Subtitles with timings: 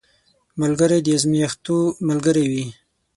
[0.61, 2.65] ملګری د ازمېښتو ملګری وي